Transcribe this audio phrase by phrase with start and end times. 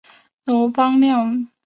[0.45, 1.49] 楼邦彦人。